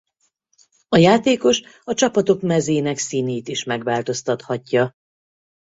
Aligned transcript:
A 0.89 0.97
játékos 0.97 1.61
a 1.83 1.93
csapatok 1.93 2.41
mezének 2.41 2.97
színét 2.97 3.47
is 3.47 3.63
megváltoztathatja. 3.63 4.93